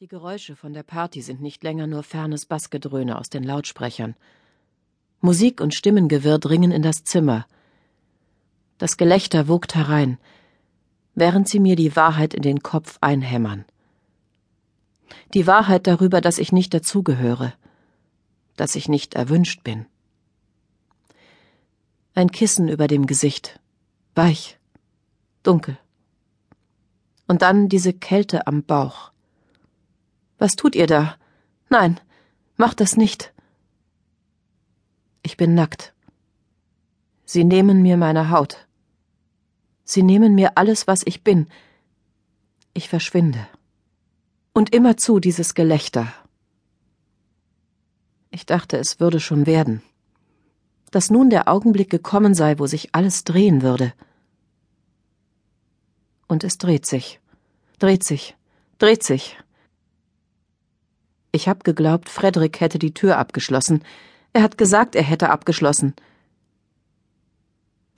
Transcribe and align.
Die 0.00 0.06
Geräusche 0.06 0.54
von 0.54 0.74
der 0.74 0.84
Party 0.84 1.22
sind 1.22 1.40
nicht 1.40 1.64
länger 1.64 1.88
nur 1.88 2.04
fernes 2.04 2.46
Bassgedröhne 2.46 3.18
aus 3.18 3.30
den 3.30 3.42
Lautsprechern. 3.42 4.14
Musik 5.20 5.60
und 5.60 5.74
Stimmengewirr 5.74 6.38
dringen 6.38 6.70
in 6.70 6.82
das 6.82 7.02
Zimmer. 7.02 7.48
Das 8.78 8.96
Gelächter 8.96 9.48
wogt 9.48 9.74
herein, 9.74 10.18
während 11.16 11.48
sie 11.48 11.58
mir 11.58 11.74
die 11.74 11.96
Wahrheit 11.96 12.32
in 12.32 12.42
den 12.42 12.62
Kopf 12.62 12.98
einhämmern. 13.00 13.64
Die 15.34 15.48
Wahrheit 15.48 15.88
darüber, 15.88 16.20
dass 16.20 16.38
ich 16.38 16.52
nicht 16.52 16.72
dazugehöre, 16.72 17.54
dass 18.54 18.76
ich 18.76 18.88
nicht 18.88 19.14
erwünscht 19.14 19.64
bin. 19.64 19.86
Ein 22.14 22.30
Kissen 22.30 22.68
über 22.68 22.86
dem 22.86 23.06
Gesicht, 23.06 23.58
weich, 24.14 24.60
dunkel. 25.42 25.76
Und 27.26 27.42
dann 27.42 27.68
diese 27.68 27.92
Kälte 27.92 28.46
am 28.46 28.62
Bauch. 28.62 29.10
Was 30.38 30.56
tut 30.56 30.74
ihr 30.74 30.86
da? 30.86 31.16
Nein, 31.68 32.00
macht 32.56 32.80
das 32.80 32.96
nicht. 32.96 33.32
Ich 35.22 35.36
bin 35.36 35.54
nackt. 35.54 35.92
Sie 37.24 37.44
nehmen 37.44 37.82
mir 37.82 37.96
meine 37.96 38.30
Haut. 38.30 38.66
Sie 39.84 40.02
nehmen 40.02 40.34
mir 40.34 40.56
alles, 40.56 40.86
was 40.86 41.02
ich 41.04 41.22
bin. 41.24 41.48
Ich 42.72 42.88
verschwinde. 42.88 43.46
Und 44.52 44.74
immerzu 44.74 45.18
dieses 45.18 45.54
Gelächter. 45.54 46.12
Ich 48.30 48.46
dachte, 48.46 48.76
es 48.78 49.00
würde 49.00 49.20
schon 49.20 49.46
werden. 49.46 49.82
Dass 50.90 51.10
nun 51.10 51.30
der 51.30 51.48
Augenblick 51.48 51.90
gekommen 51.90 52.34
sei, 52.34 52.58
wo 52.58 52.66
sich 52.66 52.94
alles 52.94 53.24
drehen 53.24 53.62
würde. 53.62 53.92
Und 56.28 56.44
es 56.44 56.58
dreht 56.58 56.86
sich, 56.86 57.20
dreht 57.78 58.04
sich, 58.04 58.36
dreht 58.78 59.02
sich. 59.02 59.36
Ich 61.30 61.48
hab 61.48 61.64
geglaubt, 61.64 62.08
Frederik 62.08 62.60
hätte 62.60 62.78
die 62.78 62.94
Tür 62.94 63.18
abgeschlossen. 63.18 63.84
Er 64.32 64.42
hat 64.42 64.56
gesagt, 64.56 64.94
er 64.94 65.02
hätte 65.02 65.30
abgeschlossen. 65.30 65.94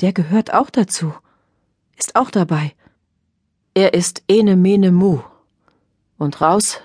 Der 0.00 0.12
gehört 0.12 0.52
auch 0.52 0.70
dazu. 0.70 1.14
Ist 1.96 2.16
auch 2.16 2.30
dabei. 2.30 2.74
Er 3.74 3.94
ist 3.94 4.24
ene 4.28 4.56
mene 4.56 4.90
mu. 4.90 5.20
Und 6.18 6.40
raus 6.40 6.80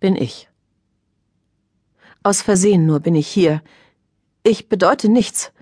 bin 0.00 0.16
ich. 0.16 0.48
Aus 2.22 2.40
Versehen 2.40 2.86
nur 2.86 3.00
bin 3.00 3.14
ich 3.14 3.28
hier. 3.28 3.62
Ich 4.42 4.68
bedeute 4.68 5.08
nichts. 5.08 5.52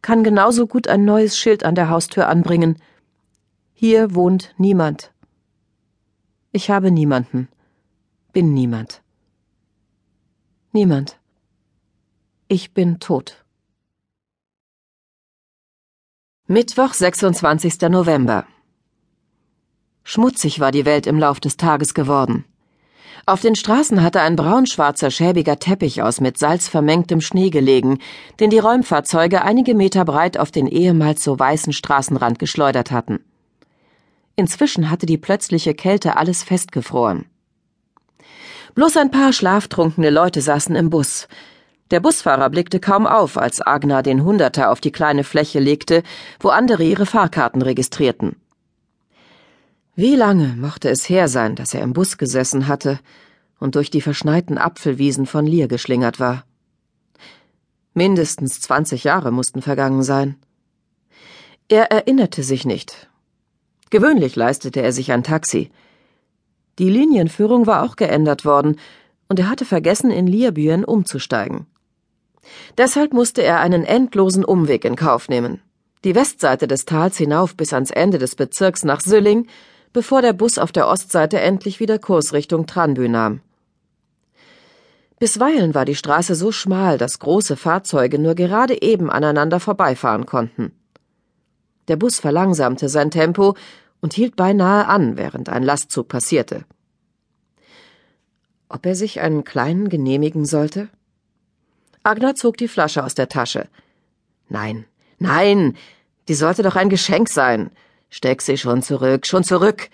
Kann 0.00 0.24
genauso 0.24 0.66
gut 0.66 0.88
ein 0.88 1.04
neues 1.04 1.36
Schild 1.36 1.64
an 1.64 1.74
der 1.74 1.90
Haustür 1.90 2.28
anbringen. 2.28 2.80
Hier 3.74 4.14
wohnt 4.14 4.54
niemand. 4.56 5.12
Ich 6.50 6.70
habe 6.70 6.90
niemanden 6.90 7.48
bin 8.32 8.54
niemand. 8.54 9.02
Niemand. 10.72 11.18
Ich 12.48 12.72
bin 12.72 12.98
tot. 12.98 13.44
Mittwoch, 16.46 16.94
26. 16.94 17.80
November. 17.90 18.46
Schmutzig 20.02 20.60
war 20.60 20.72
die 20.72 20.86
Welt 20.86 21.06
im 21.06 21.18
Lauf 21.18 21.40
des 21.40 21.56
Tages 21.58 21.92
geworden. 21.92 22.44
Auf 23.26 23.40
den 23.40 23.54
Straßen 23.54 24.02
hatte 24.02 24.20
ein 24.20 24.34
braunschwarzer, 24.34 25.10
schäbiger 25.10 25.58
Teppich 25.58 26.02
aus 26.02 26.20
mit 26.20 26.38
salzvermengtem 26.38 27.20
Schnee 27.20 27.50
gelegen, 27.50 27.98
den 28.40 28.50
die 28.50 28.58
Räumfahrzeuge 28.58 29.42
einige 29.42 29.74
Meter 29.74 30.04
breit 30.04 30.38
auf 30.38 30.50
den 30.50 30.66
ehemals 30.66 31.22
so 31.22 31.38
weißen 31.38 31.72
Straßenrand 31.72 32.38
geschleudert 32.38 32.90
hatten. 32.90 33.20
Inzwischen 34.36 34.90
hatte 34.90 35.06
die 35.06 35.18
plötzliche 35.18 35.74
Kälte 35.74 36.16
alles 36.16 36.42
festgefroren. 36.42 37.26
Bloß 38.74 38.96
ein 38.96 39.10
paar 39.10 39.32
schlaftrunkene 39.32 40.10
Leute 40.10 40.40
saßen 40.40 40.74
im 40.76 40.88
Bus. 40.88 41.28
Der 41.90 42.00
Busfahrer 42.00 42.48
blickte 42.48 42.80
kaum 42.80 43.06
auf, 43.06 43.36
als 43.36 43.60
Agna 43.60 44.00
den 44.00 44.24
Hunderter 44.24 44.70
auf 44.70 44.80
die 44.80 44.92
kleine 44.92 45.24
Fläche 45.24 45.60
legte, 45.60 46.02
wo 46.40 46.48
andere 46.48 46.82
ihre 46.82 47.04
Fahrkarten 47.04 47.60
registrierten. 47.60 48.36
Wie 49.94 50.16
lange 50.16 50.54
mochte 50.56 50.88
es 50.88 51.10
her 51.10 51.28
sein, 51.28 51.54
dass 51.54 51.74
er 51.74 51.82
im 51.82 51.92
Bus 51.92 52.16
gesessen 52.16 52.66
hatte 52.66 52.98
und 53.60 53.74
durch 53.74 53.90
die 53.90 54.00
verschneiten 54.00 54.56
Apfelwiesen 54.56 55.26
von 55.26 55.46
Lier 55.46 55.68
geschlingert 55.68 56.18
war? 56.18 56.46
Mindestens 57.92 58.62
zwanzig 58.62 59.04
Jahre 59.04 59.30
mussten 59.32 59.60
vergangen 59.60 60.02
sein. 60.02 60.36
Er 61.68 61.90
erinnerte 61.90 62.42
sich 62.42 62.64
nicht. 62.64 63.10
Gewöhnlich 63.90 64.34
leistete 64.34 64.80
er 64.80 64.92
sich 64.92 65.12
ein 65.12 65.22
Taxi, 65.22 65.70
die 66.78 66.90
Linienführung 66.90 67.66
war 67.66 67.82
auch 67.82 67.96
geändert 67.96 68.44
worden, 68.44 68.76
und 69.28 69.38
er 69.38 69.48
hatte 69.48 69.64
vergessen, 69.64 70.10
in 70.10 70.26
Lierbüren 70.26 70.84
umzusteigen. 70.84 71.66
Deshalb 72.76 73.12
musste 73.12 73.42
er 73.42 73.60
einen 73.60 73.84
endlosen 73.84 74.44
Umweg 74.44 74.84
in 74.84 74.96
Kauf 74.96 75.28
nehmen. 75.28 75.60
Die 76.04 76.14
Westseite 76.14 76.66
des 76.66 76.84
Tals 76.84 77.16
hinauf 77.16 77.56
bis 77.56 77.72
ans 77.72 77.90
Ende 77.90 78.18
des 78.18 78.34
Bezirks 78.34 78.84
nach 78.84 79.00
Sülling, 79.00 79.46
bevor 79.92 80.22
der 80.22 80.32
Bus 80.32 80.58
auf 80.58 80.72
der 80.72 80.88
Ostseite 80.88 81.40
endlich 81.40 81.80
wieder 81.80 81.98
Kurs 81.98 82.32
Richtung 82.32 82.66
Tranbü 82.66 83.08
nahm. 83.08 83.40
Bisweilen 85.18 85.74
war 85.74 85.84
die 85.84 85.94
Straße 85.94 86.34
so 86.34 86.50
schmal, 86.50 86.98
dass 86.98 87.20
große 87.20 87.56
Fahrzeuge 87.56 88.18
nur 88.18 88.34
gerade 88.34 88.82
eben 88.82 89.08
aneinander 89.08 89.60
vorbeifahren 89.60 90.26
konnten. 90.26 90.72
Der 91.86 91.96
Bus 91.96 92.18
verlangsamte 92.18 92.88
sein 92.88 93.10
Tempo 93.10 93.54
und 94.02 94.12
hielt 94.12 94.36
beinahe 94.36 94.86
an, 94.86 95.16
während 95.16 95.48
ein 95.48 95.62
Lastzug 95.62 96.08
passierte. 96.08 96.66
Ob 98.68 98.84
er 98.84 98.94
sich 98.94 99.20
einen 99.20 99.44
kleinen 99.44 99.88
genehmigen 99.88 100.44
sollte? 100.44 100.88
Agner 102.02 102.34
zog 102.34 102.56
die 102.58 102.68
Flasche 102.68 103.04
aus 103.04 103.14
der 103.14 103.28
Tasche. 103.28 103.68
Nein, 104.48 104.84
nein, 105.18 105.76
die 106.28 106.34
sollte 106.34 106.62
doch 106.62 106.76
ein 106.76 106.90
Geschenk 106.90 107.28
sein. 107.28 107.70
Steck 108.10 108.42
sie 108.42 108.58
schon 108.58 108.82
zurück, 108.82 109.26
schon 109.26 109.44
zurück. 109.44 109.88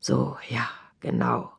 So, 0.00 0.36
ja, 0.50 0.68
genau. 1.00 1.50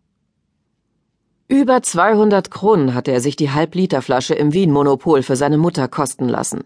Über 1.47 1.81
200 1.81 2.51
Kronen 2.51 2.93
hatte 2.93 3.11
er 3.11 3.21
sich 3.21 3.35
die 3.35 3.51
Halbliterflasche 3.51 4.33
im 4.33 4.51
Wien-Monopol 4.51 5.23
für 5.23 5.35
seine 5.35 5.57
Mutter 5.57 5.87
kosten 5.87 6.27
lassen. 6.27 6.63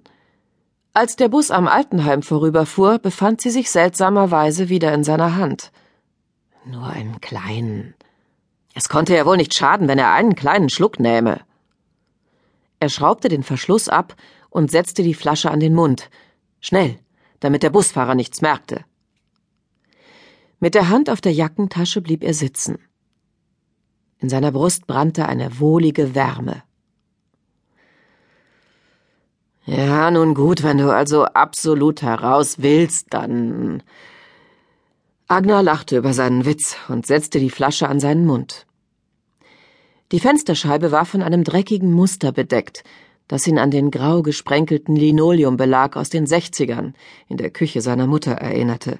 Als 0.94 1.16
der 1.16 1.30
Bus 1.30 1.52
am 1.52 1.68
Altenheim 1.68 2.24
vorüberfuhr, 2.24 2.98
befand 2.98 3.42
sie 3.42 3.52
sich 3.52 3.70
seltsamerweise 3.70 4.70
wieder 4.70 4.94
in 4.94 5.04
seiner 5.04 5.36
Hand. 5.36 5.72
Nur 6.66 6.88
einen 6.88 7.22
kleinen. 7.22 7.94
Es 8.74 8.90
konnte 8.90 9.16
ja 9.16 9.26
wohl 9.26 9.38
nicht 9.38 9.54
schaden, 9.54 9.88
wenn 9.88 10.00
er 10.00 10.14
einen 10.14 10.36
kleinen 10.36 10.70
Schluck 10.70 11.00
nähme. 11.00 11.42
Er 12.80 12.90
schraubte 12.90 13.30
den 13.30 13.44
Verschluss 13.44 13.88
ab 13.88 14.16
und 14.50 14.72
setzte 14.72 15.04
die 15.04 15.14
Flasche 15.14 15.52
an 15.52 15.60
den 15.60 15.76
Mund. 15.76 16.10
Schnell, 16.60 17.00
damit 17.40 17.62
der 17.62 17.70
Busfahrer 17.70 18.16
nichts 18.16 18.42
merkte. 18.42 18.84
Mit 20.60 20.76
der 20.76 20.90
Hand 20.90 21.10
auf 21.10 21.22
der 21.22 21.34
Jackentasche 21.34 22.02
blieb 22.02 22.24
er 22.24 22.34
sitzen. 22.34 22.80
In 24.18 24.28
seiner 24.28 24.52
Brust 24.52 24.88
brannte 24.88 25.28
eine 25.28 25.60
wohlige 25.60 26.16
Wärme. 26.16 26.64
Ja, 29.66 30.10
nun 30.10 30.34
gut, 30.34 30.64
wenn 30.64 30.78
du 30.78 30.94
also 30.94 31.26
absolut 31.26 32.02
heraus 32.02 32.56
willst, 32.60 33.08
dann. 33.12 33.84
Agner 35.28 35.62
lachte 35.62 35.98
über 35.98 36.14
seinen 36.14 36.46
Witz 36.46 36.76
und 36.88 37.06
setzte 37.06 37.40
die 37.40 37.52
Flasche 37.52 37.88
an 37.88 38.00
seinen 38.00 38.26
Mund. 38.26 38.66
Die 40.12 40.20
Fensterscheibe 40.20 40.92
war 40.92 41.06
von 41.06 41.22
einem 41.22 41.44
dreckigen 41.44 41.92
Muster 41.92 42.32
bedeckt, 42.32 42.84
das 43.28 43.46
ihn 43.46 43.60
an 43.60 43.70
den 43.70 43.92
grau 43.92 44.24
gesprenkelten 44.24 44.96
Linoleumbelag 44.96 45.96
aus 45.96 46.10
den 46.10 46.26
Sechzigern 46.26 46.96
in 47.28 47.38
der 47.38 47.52
Küche 47.52 47.82
seiner 47.82 48.08
Mutter 48.08 48.32
erinnerte. 48.32 49.00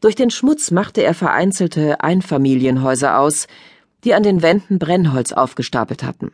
Durch 0.00 0.14
den 0.14 0.30
Schmutz 0.30 0.70
machte 0.70 1.02
er 1.02 1.14
vereinzelte 1.14 2.00
Einfamilienhäuser 2.00 3.18
aus, 3.18 3.48
die 4.04 4.14
an 4.14 4.22
den 4.22 4.40
Wänden 4.40 4.78
Brennholz 4.78 5.32
aufgestapelt 5.32 6.04
hatten. 6.04 6.32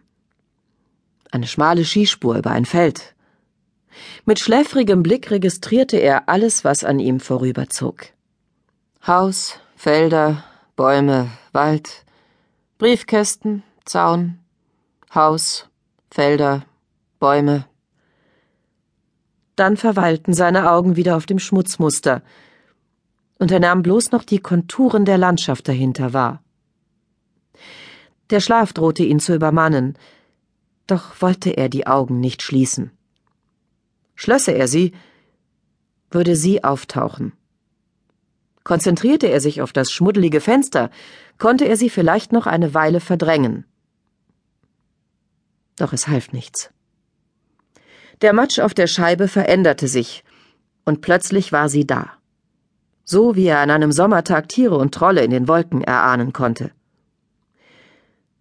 Eine 1.31 1.47
schmale 1.47 1.85
Skispur 1.85 2.37
über 2.37 2.51
ein 2.51 2.67
Feld, 2.67 3.15
mit 4.25 4.39
schläfrigem 4.39 5.03
Blick 5.03 5.31
registrierte 5.31 5.97
er 5.97 6.29
alles, 6.29 6.65
was 6.65 6.85
an 6.85 6.99
ihm 6.99 7.21
vorüberzog. 7.21 8.07
Haus, 9.07 9.59
Felder, 9.77 10.45
Bäume, 10.77 11.31
Wald, 11.53 12.05
Briefkästen, 12.79 13.63
Zaun, 13.85 14.39
Haus, 15.15 15.69
Felder, 16.11 16.65
Bäume. 17.19 17.67
Dann 19.57 19.77
verweilten 19.77 20.33
seine 20.33 20.71
Augen 20.71 20.97
wieder 20.97 21.17
auf 21.17 21.27
dem 21.27 21.39
Schmutzmuster, 21.39 22.23
und 23.39 23.51
er 23.51 23.61
nahm 23.61 23.83
bloß 23.83 24.13
noch 24.13 24.25
die 24.25 24.39
Konturen 24.39 25.05
der 25.05 25.19
Landschaft 25.19 25.67
dahinter 25.67 26.13
wahr. 26.13 26.43
Der 28.29 28.41
Schlaf 28.41 28.73
drohte 28.73 29.03
ihn 29.03 29.19
zu 29.19 29.35
übermannen, 29.35 29.99
doch 30.87 31.21
wollte 31.21 31.51
er 31.51 31.69
die 31.69 31.87
Augen 31.87 32.21
nicht 32.21 32.43
schließen. 32.43 32.91
Schlösse 34.21 34.53
er 34.53 34.69
sie, 34.69 34.93
würde 36.11 36.37
sie 36.37 36.63
auftauchen. 36.63 37.33
Konzentrierte 38.65 39.29
er 39.29 39.41
sich 39.41 39.63
auf 39.63 39.73
das 39.73 39.91
schmuddelige 39.91 40.43
Fenster, 40.43 40.91
konnte 41.39 41.65
er 41.65 41.79
sie 41.79 41.89
vielleicht 41.89 42.31
noch 42.31 42.47
eine 42.47 42.75
Weile 42.75 43.01
verdrängen. 43.01 43.65
Doch 45.77 45.95
es 45.95 46.07
half 46.07 46.33
nichts. 46.33 46.71
Der 48.21 48.35
Matsch 48.35 48.59
auf 48.59 48.75
der 48.75 48.89
Scheibe 48.89 49.27
veränderte 49.27 49.89
sich, 49.89 50.23
und 50.85 51.01
plötzlich 51.01 51.51
war 51.51 51.71
sie 51.71 51.87
da. 51.87 52.11
So 53.05 53.37
wie 53.37 53.47
er 53.47 53.61
an 53.61 53.71
einem 53.71 53.91
Sommertag 53.91 54.51
Tiere 54.51 54.77
und 54.77 54.93
Trolle 54.93 55.25
in 55.25 55.31
den 55.31 55.49
Wolken 55.49 55.83
erahnen 55.83 56.35
konnte. 56.35 56.73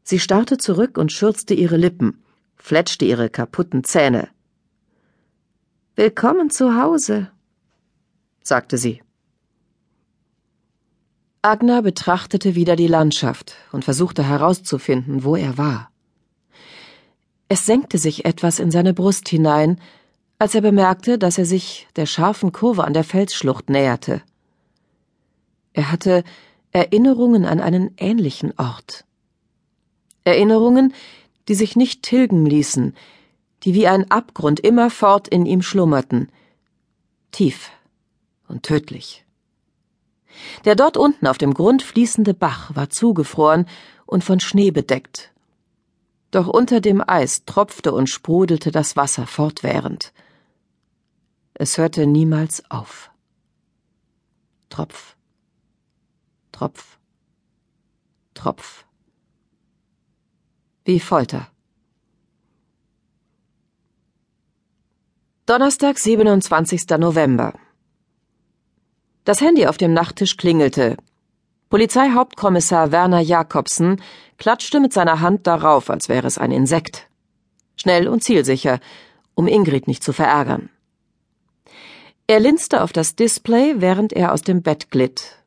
Sie 0.04 0.20
starrte 0.20 0.58
zurück 0.58 0.98
und 0.98 1.14
schürzte 1.14 1.54
ihre 1.54 1.78
Lippen, 1.78 2.22
fletschte 2.58 3.06
ihre 3.06 3.30
kaputten 3.30 3.86
Zähne. 3.86 4.28
Willkommen 6.00 6.50
zu 6.50 6.82
Hause, 6.82 7.30
sagte 8.42 8.78
sie. 8.78 9.02
Agner 11.42 11.82
betrachtete 11.82 12.56
wieder 12.56 12.78
die 12.78 12.88
Landschaft 12.88 13.58
und 13.74 13.84
versuchte 13.84 14.24
herauszufinden, 14.24 15.26
wo 15.26 15.36
er 15.36 15.58
war. 15.58 15.92
Es 17.50 17.66
senkte 17.66 17.98
sich 17.98 18.24
etwas 18.24 18.60
in 18.60 18.72
seine 18.72 18.94
Brust 18.94 19.28
hinein, 19.28 19.82
als 20.38 20.56
er 20.56 20.62
bemerkte, 20.62 21.18
dass 21.18 21.38
er 21.38 21.44
sich 21.44 21.90
der 21.98 22.06
scharfen 22.06 22.54
Kurve 22.54 22.86
an 22.86 22.94
der 22.94 23.04
Felsschlucht 23.04 23.70
näherte. 23.70 24.22
Er 25.74 25.92
hatte 25.92 26.24
Erinnerungen 26.72 27.44
an 27.44 27.60
einen 27.60 27.92
ähnlichen 27.98 28.54
Ort. 28.58 29.04
Erinnerungen, 30.24 30.94
die 31.50 31.56
sich 31.56 31.76
nicht 31.76 32.04
tilgen 32.04 32.46
ließen, 32.46 32.96
die 33.64 33.74
wie 33.74 33.88
ein 33.88 34.10
Abgrund 34.10 34.60
immerfort 34.60 35.28
in 35.28 35.46
ihm 35.46 35.62
schlummerten, 35.62 36.32
tief 37.32 37.70
und 38.48 38.64
tödlich. 38.64 39.26
Der 40.66 40.76
dort 40.76 40.98
unten 40.98 41.28
auf 41.28 41.38
dem 41.38 41.54
Grund 41.54 41.82
fließende 41.84 42.34
Bach 42.34 42.76
war 42.76 42.90
zugefroren 42.90 43.68
und 44.06 44.24
von 44.24 44.40
Schnee 44.40 44.72
bedeckt, 44.72 45.34
doch 46.32 46.48
unter 46.48 46.80
dem 46.80 47.04
Eis 47.06 47.46
tropfte 47.46 47.92
und 47.92 48.08
sprudelte 48.08 48.72
das 48.72 48.96
Wasser 48.96 49.28
fortwährend. 49.28 50.14
Es 51.54 51.78
hörte 51.78 52.08
niemals 52.08 52.64
auf. 52.70 53.12
Tropf, 54.70 55.18
Tropf, 56.52 57.00
Tropf. 58.34 58.86
Wie 60.86 61.00
Folter. 61.00 61.52
Donnerstag, 65.50 65.98
27. 65.98 66.82
November. 67.00 67.56
Das 69.24 69.42
Handy 69.42 69.66
auf 69.66 69.78
dem 69.78 69.94
Nachttisch 69.94 70.38
klingelte. 70.38 70.96
Polizeihauptkommissar 71.72 72.92
Werner 72.92 73.20
Jakobsen 73.20 74.00
klatschte 74.38 74.80
mit 74.80 74.94
seiner 74.94 75.22
Hand 75.22 75.48
darauf, 75.48 75.90
als 75.90 76.08
wäre 76.08 76.28
es 76.28 76.38
ein 76.38 76.52
Insekt. 76.52 77.10
Schnell 77.78 78.08
und 78.08 78.24
zielsicher, 78.24 78.80
um 79.34 79.48
Ingrid 79.48 79.88
nicht 79.88 80.04
zu 80.04 80.14
verärgern. 80.14 80.70
Er 82.28 82.40
linste 82.40 82.84
auf 82.84 82.94
das 82.94 83.16
Display, 83.16 83.74
während 83.78 84.14
er 84.14 84.34
aus 84.34 84.44
dem 84.44 84.62
Bett 84.62 84.92
glitt. 84.92 85.40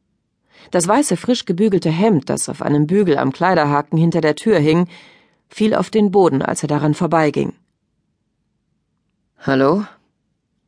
Das 0.72 0.88
weiße, 0.88 1.16
frisch 1.16 1.44
gebügelte 1.44 1.90
Hemd, 1.90 2.28
das 2.28 2.48
auf 2.48 2.60
einem 2.60 2.88
Bügel 2.88 3.18
am 3.18 3.30
Kleiderhaken 3.30 3.96
hinter 3.96 4.20
der 4.20 4.34
Tür 4.34 4.58
hing, 4.58 4.88
fiel 5.48 5.76
auf 5.76 5.90
den 5.90 6.10
Boden, 6.10 6.42
als 6.42 6.64
er 6.64 6.68
daran 6.68 6.94
vorbeiging. 6.94 7.52
Hallo? 9.44 9.84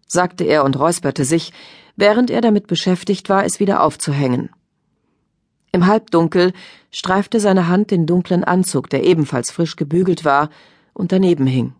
sagte 0.08 0.42
er 0.42 0.64
und 0.64 0.76
räusperte 0.76 1.24
sich, 1.24 1.52
während 1.94 2.28
er 2.28 2.40
damit 2.40 2.66
beschäftigt 2.66 3.28
war, 3.28 3.44
es 3.44 3.60
wieder 3.60 3.84
aufzuhängen. 3.84 4.50
Im 5.70 5.86
Halbdunkel 5.86 6.52
streifte 6.90 7.38
seine 7.38 7.68
Hand 7.68 7.92
den 7.92 8.04
dunklen 8.04 8.42
Anzug, 8.42 8.90
der 8.90 9.04
ebenfalls 9.04 9.52
frisch 9.52 9.76
gebügelt 9.76 10.24
war 10.24 10.50
und 10.92 11.12
daneben 11.12 11.46
hing. 11.46 11.74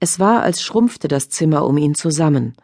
Es 0.00 0.18
war, 0.18 0.42
als 0.42 0.62
schrumpfte 0.62 1.06
das 1.06 1.28
Zimmer 1.28 1.64
um 1.64 1.76
ihn 1.78 1.94
zusammen. 1.94 2.56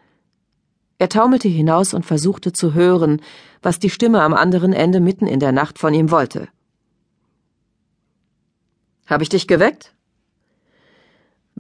Er 0.98 1.08
taumelte 1.08 1.46
hinaus 1.46 1.94
und 1.94 2.04
versuchte 2.04 2.52
zu 2.52 2.74
hören, 2.74 3.22
was 3.62 3.78
die 3.78 3.90
Stimme 3.90 4.22
am 4.22 4.34
anderen 4.34 4.72
Ende 4.72 4.98
mitten 4.98 5.28
in 5.28 5.38
der 5.38 5.52
Nacht 5.52 5.78
von 5.78 5.94
ihm 5.94 6.10
wollte. 6.10 6.48
Hab 9.06 9.22
ich 9.22 9.28
dich 9.28 9.46
geweckt? 9.46 9.94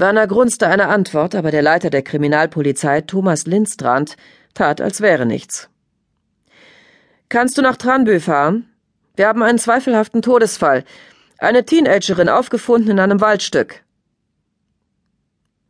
Werner 0.00 0.28
grunzte 0.28 0.68
eine 0.68 0.88
Antwort, 0.88 1.34
aber 1.34 1.50
der 1.50 1.62
Leiter 1.62 1.90
der 1.90 2.02
Kriminalpolizei, 2.02 3.00
Thomas 3.00 3.46
Lindstrand, 3.46 4.16
tat, 4.54 4.80
als 4.80 5.00
wäre 5.00 5.26
nichts. 5.26 5.68
Kannst 7.28 7.58
du 7.58 7.62
nach 7.62 7.76
Tranbö 7.76 8.20
fahren? 8.20 8.68
Wir 9.16 9.26
haben 9.26 9.42
einen 9.42 9.58
zweifelhaften 9.58 10.22
Todesfall. 10.22 10.84
Eine 11.38 11.64
Teenagerin 11.64 12.28
aufgefunden 12.28 12.92
in 12.92 13.00
einem 13.00 13.20
Waldstück. 13.20 13.84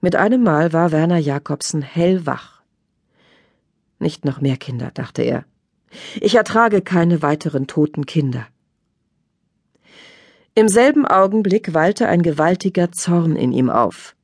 Mit 0.03 0.15
einem 0.15 0.43
Mal 0.43 0.75
war 0.75 0.93
Werner 0.93 1.19
Jakobsen 1.19 1.81
hellwach. 1.81 2.63
Nicht 3.99 4.27
noch 4.27 4.43
mehr 4.43 4.59
Kinder, 4.59 4.91
dachte 4.93 5.23
er. 5.23 5.45
Ich 6.21 6.35
ertrage 6.35 6.83
keine 6.83 7.23
weiteren 7.23 7.67
toten 7.67 8.05
Kinder. 8.05 8.47
Im 10.55 10.69
selben 10.69 11.07
Augenblick 11.07 11.73
wallte 11.73 12.09
ein 12.09 12.23
gewaltiger 12.23 12.93
Zorn 12.93 13.35
in 13.35 13.53
ihm 13.53 13.71
auf. 13.71 14.15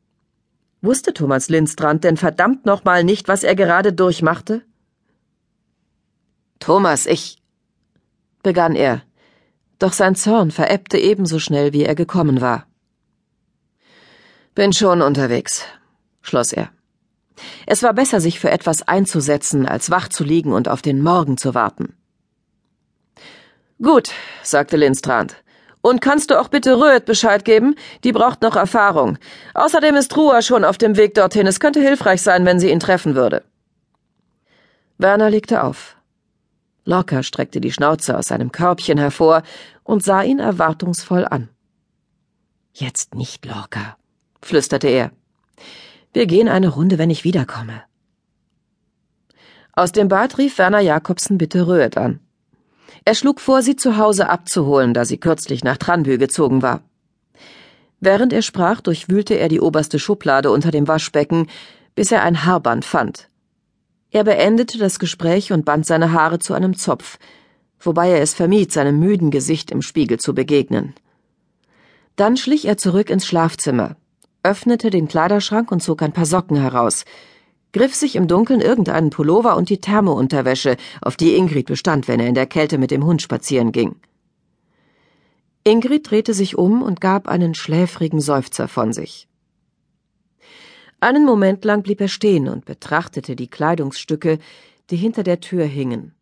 Wusste 0.84 1.14
Thomas 1.14 1.48
Lindstrand 1.48 2.04
denn 2.04 2.18
verdammt 2.18 2.66
nochmal 2.66 3.04
nicht, 3.04 3.26
was 3.26 3.42
er 3.42 3.54
gerade 3.54 3.94
durchmachte? 3.94 4.60
Thomas, 6.58 7.06
ich. 7.06 7.38
begann 8.42 8.76
er, 8.76 9.02
doch 9.78 9.94
sein 9.94 10.14
Zorn 10.14 10.50
verebbte 10.50 10.98
ebenso 10.98 11.38
schnell, 11.38 11.72
wie 11.72 11.84
er 11.84 11.94
gekommen 11.94 12.42
war. 12.42 12.66
Bin 14.54 14.74
schon 14.74 15.00
unterwegs, 15.00 15.64
schloss 16.20 16.52
er. 16.52 16.70
Es 17.66 17.82
war 17.82 17.94
besser, 17.94 18.20
sich 18.20 18.38
für 18.38 18.50
etwas 18.50 18.82
einzusetzen, 18.82 19.64
als 19.64 19.90
wach 19.90 20.08
zu 20.08 20.22
liegen 20.22 20.52
und 20.52 20.68
auf 20.68 20.82
den 20.82 21.00
Morgen 21.00 21.38
zu 21.38 21.54
warten. 21.54 21.96
Gut, 23.80 24.10
sagte 24.42 24.76
Lindstrand. 24.76 25.43
Und 25.84 26.00
kannst 26.00 26.30
du 26.30 26.40
auch 26.40 26.48
bitte 26.48 26.80
Röeth 26.80 27.04
Bescheid 27.04 27.44
geben? 27.44 27.74
Die 28.04 28.12
braucht 28.12 28.40
noch 28.40 28.56
Erfahrung. 28.56 29.18
Außerdem 29.52 29.96
ist 29.96 30.16
Rua 30.16 30.40
schon 30.40 30.64
auf 30.64 30.78
dem 30.78 30.96
Weg 30.96 31.12
dorthin. 31.12 31.46
Es 31.46 31.60
könnte 31.60 31.82
hilfreich 31.82 32.22
sein, 32.22 32.46
wenn 32.46 32.58
sie 32.58 32.70
ihn 32.70 32.80
treffen 32.80 33.14
würde. 33.14 33.44
Werner 34.96 35.28
legte 35.28 35.62
auf. 35.62 35.98
Locker 36.86 37.22
streckte 37.22 37.60
die 37.60 37.70
Schnauze 37.70 38.16
aus 38.16 38.28
seinem 38.28 38.50
Körbchen 38.50 38.96
hervor 38.96 39.42
und 39.82 40.02
sah 40.02 40.22
ihn 40.22 40.38
erwartungsvoll 40.38 41.26
an. 41.26 41.50
Jetzt 42.72 43.14
nicht, 43.14 43.44
Lorca, 43.44 43.98
flüsterte 44.40 44.88
er. 44.88 45.10
Wir 46.14 46.24
gehen 46.24 46.48
eine 46.48 46.68
Runde, 46.68 46.96
wenn 46.96 47.10
ich 47.10 47.24
wiederkomme. 47.24 47.82
Aus 49.74 49.92
dem 49.92 50.08
Bad 50.08 50.38
rief 50.38 50.56
Werner 50.56 50.80
Jakobsen 50.80 51.36
bitte 51.36 51.66
Röhet 51.66 51.98
an. 51.98 52.20
Er 53.04 53.14
schlug 53.14 53.40
vor, 53.40 53.62
sie 53.62 53.76
zu 53.76 53.98
Hause 53.98 54.28
abzuholen, 54.30 54.94
da 54.94 55.04
sie 55.04 55.18
kürzlich 55.18 55.62
nach 55.62 55.76
Tranbü 55.76 56.16
gezogen 56.16 56.62
war. 56.62 56.82
Während 58.00 58.32
er 58.32 58.42
sprach, 58.42 58.80
durchwühlte 58.80 59.34
er 59.34 59.48
die 59.48 59.60
oberste 59.60 59.98
Schublade 59.98 60.50
unter 60.50 60.70
dem 60.70 60.88
Waschbecken, 60.88 61.48
bis 61.94 62.12
er 62.12 62.22
ein 62.22 62.44
Haarband 62.44 62.84
fand. 62.84 63.28
Er 64.10 64.24
beendete 64.24 64.78
das 64.78 64.98
Gespräch 64.98 65.52
und 65.52 65.64
band 65.64 65.86
seine 65.86 66.12
Haare 66.12 66.38
zu 66.38 66.54
einem 66.54 66.76
Zopf, 66.76 67.18
wobei 67.80 68.10
er 68.10 68.22
es 68.22 68.32
vermied, 68.32 68.72
seinem 68.72 68.98
müden 68.98 69.30
Gesicht 69.30 69.70
im 69.70 69.82
Spiegel 69.82 70.18
zu 70.18 70.34
begegnen. 70.34 70.94
Dann 72.16 72.36
schlich 72.36 72.64
er 72.64 72.76
zurück 72.76 73.10
ins 73.10 73.26
Schlafzimmer, 73.26 73.96
öffnete 74.42 74.90
den 74.90 75.08
Kleiderschrank 75.08 75.72
und 75.72 75.82
zog 75.82 76.00
ein 76.02 76.12
paar 76.12 76.26
Socken 76.26 76.56
heraus, 76.56 77.04
griff 77.74 77.94
sich 77.94 78.16
im 78.16 78.28
Dunkeln 78.28 78.60
irgendeinen 78.60 79.10
Pullover 79.10 79.56
und 79.56 79.68
die 79.68 79.80
Thermounterwäsche, 79.80 80.76
auf 81.02 81.16
die 81.16 81.34
Ingrid 81.34 81.66
bestand, 81.66 82.08
wenn 82.08 82.20
er 82.20 82.28
in 82.28 82.34
der 82.34 82.46
Kälte 82.46 82.78
mit 82.78 82.92
dem 82.92 83.04
Hund 83.04 83.20
spazieren 83.20 83.72
ging. 83.72 83.96
Ingrid 85.64 86.08
drehte 86.08 86.34
sich 86.34 86.56
um 86.56 86.82
und 86.82 87.00
gab 87.00 87.26
einen 87.26 87.54
schläfrigen 87.54 88.20
Seufzer 88.20 88.68
von 88.68 88.92
sich. 88.92 89.28
Einen 91.00 91.24
Moment 91.24 91.64
lang 91.64 91.82
blieb 91.82 92.00
er 92.00 92.08
stehen 92.08 92.48
und 92.48 92.64
betrachtete 92.64 93.34
die 93.34 93.48
Kleidungsstücke, 93.48 94.38
die 94.90 94.96
hinter 94.96 95.24
der 95.24 95.40
Tür 95.40 95.64
hingen. 95.64 96.14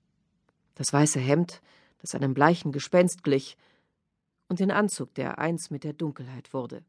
Das 0.75 0.93
weiße 0.93 1.21
Hemd, 1.21 1.61
das 2.01 2.15
einem 2.15 2.33
bleichen 2.33 2.73
Gespenst 2.73 3.23
glich, 3.23 3.59
und 4.49 4.59
den 4.59 4.71
Anzug, 4.71 5.15
der 5.15 5.39
eins 5.39 5.71
mit 5.71 5.85
der 5.85 5.93
Dunkelheit 5.93 6.55
wurde. 6.55 6.83